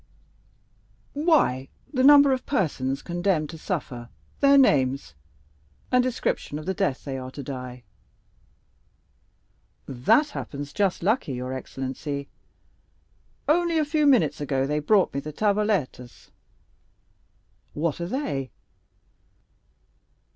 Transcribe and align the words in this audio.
"Why, 1.13 1.67
the 1.93 2.03
number 2.03 2.33
of 2.33 2.47
persons 2.47 3.03
condemned 3.03 3.51
to 3.51 3.59
suffer, 3.59 4.09
their 4.39 4.57
names, 4.57 5.13
and 5.91 6.01
description 6.01 6.57
of 6.57 6.65
the 6.65 6.73
death 6.73 7.05
they 7.05 7.19
are 7.19 7.29
to 7.29 7.43
die." 7.43 7.83
"That 9.87 10.29
happens 10.29 10.73
just 10.73 11.03
lucky, 11.03 11.33
your 11.33 11.53
excellency! 11.53 12.29
Only 13.47 13.77
a 13.77 13.85
few 13.85 14.07
minutes 14.07 14.41
ago 14.41 14.65
they 14.65 14.79
brought 14.79 15.13
me 15.13 15.19
the 15.19 15.31
tavolettas." 15.31 16.31
"What 17.75 18.01
are 18.01 18.07
they?" 18.09 18.49